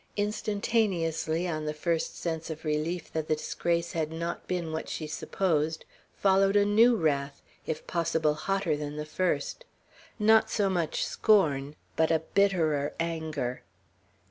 [0.17, 5.05] Instantaneously, on the first sense of relief that the disgrace had not been what she
[5.05, 5.85] supposed,
[6.15, 9.63] followed a new wrath, if possible hotter than the first;
[10.17, 13.61] not so much scorn, but a bitterer anger.